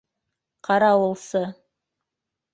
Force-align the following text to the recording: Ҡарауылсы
Ҡарауылсы 0.67 1.43